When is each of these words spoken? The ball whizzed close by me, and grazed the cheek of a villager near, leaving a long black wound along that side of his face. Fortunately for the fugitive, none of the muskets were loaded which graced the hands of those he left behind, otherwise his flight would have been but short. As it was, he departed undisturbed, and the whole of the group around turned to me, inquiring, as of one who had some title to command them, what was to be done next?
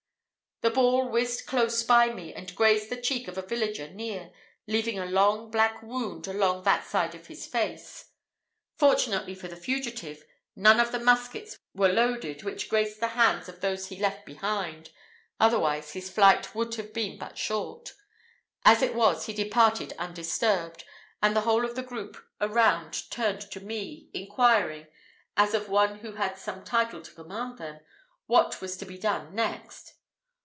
The 0.63 0.69
ball 0.69 1.09
whizzed 1.09 1.47
close 1.47 1.81
by 1.81 2.13
me, 2.13 2.35
and 2.35 2.55
grazed 2.55 2.91
the 2.91 3.01
cheek 3.01 3.27
of 3.27 3.35
a 3.35 3.41
villager 3.41 3.89
near, 3.89 4.31
leaving 4.67 4.99
a 4.99 5.07
long 5.07 5.49
black 5.49 5.81
wound 5.81 6.27
along 6.27 6.61
that 6.65 6.85
side 6.85 7.15
of 7.15 7.25
his 7.25 7.47
face. 7.47 8.11
Fortunately 8.77 9.33
for 9.33 9.47
the 9.47 9.55
fugitive, 9.55 10.23
none 10.55 10.79
of 10.79 10.91
the 10.91 10.99
muskets 10.99 11.57
were 11.73 11.91
loaded 11.91 12.43
which 12.43 12.69
graced 12.69 12.99
the 12.99 13.07
hands 13.17 13.49
of 13.49 13.61
those 13.61 13.87
he 13.87 13.97
left 13.99 14.23
behind, 14.23 14.91
otherwise 15.39 15.93
his 15.93 16.11
flight 16.11 16.53
would 16.53 16.75
have 16.75 16.93
been 16.93 17.17
but 17.17 17.39
short. 17.39 17.95
As 18.63 18.83
it 18.83 18.93
was, 18.93 19.25
he 19.25 19.33
departed 19.33 19.93
undisturbed, 19.97 20.85
and 21.23 21.35
the 21.35 21.41
whole 21.41 21.65
of 21.65 21.73
the 21.75 21.81
group 21.81 22.23
around 22.39 23.09
turned 23.09 23.41
to 23.49 23.61
me, 23.61 24.11
inquiring, 24.13 24.85
as 25.35 25.55
of 25.55 25.69
one 25.69 26.01
who 26.01 26.11
had 26.11 26.37
some 26.37 26.63
title 26.63 27.01
to 27.01 27.15
command 27.15 27.57
them, 27.57 27.79
what 28.27 28.61
was 28.61 28.77
to 28.77 28.85
be 28.85 28.99
done 28.99 29.33
next? 29.33 29.95